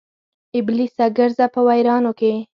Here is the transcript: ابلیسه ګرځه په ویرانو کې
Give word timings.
ابلیسه 0.59 1.05
ګرځه 1.17 1.45
په 1.53 1.59
ویرانو 1.67 2.11
کې 2.19 2.31